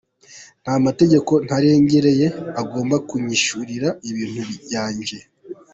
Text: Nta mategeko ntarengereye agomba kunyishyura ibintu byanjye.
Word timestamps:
Nta 0.63 0.73
mategeko 0.85 1.31
ntarengereye 1.45 2.27
agomba 2.61 2.95
kunyishyura 3.07 3.87
ibintu 4.09 4.41
byanjye. 4.63 5.17